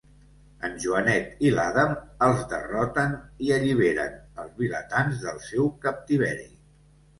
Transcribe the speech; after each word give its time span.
En 0.69 0.77
Joanet 0.85 1.43
i 1.49 1.51
l'Adam 1.57 1.93
els 2.29 2.41
derroten 2.55 3.13
i 3.49 3.53
alliberen 3.59 4.19
els 4.45 4.59
vilatans 4.65 5.23
del 5.29 5.41
seu 5.53 5.71
captiveri. 5.87 6.53